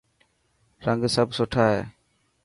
[0.85, 1.81] رنگ سڀ سٺا هي.